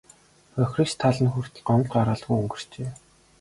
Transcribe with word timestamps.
Хохирогч 0.55 0.91
тал 1.01 1.17
нь 1.23 1.31
хүртэл 1.33 1.65
гомдол 1.67 1.91
гаргалгүй 1.95 2.35
өнгөрчээ. 2.41 2.89